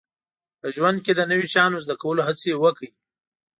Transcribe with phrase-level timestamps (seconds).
[0.59, 2.91] په ژوند کې د نوي شیانو زده کولو هڅې وکړئ